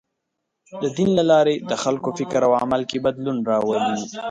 [0.81, 3.93] د دین له لارې د خلکو فکر او عمل کې بدلون راولي.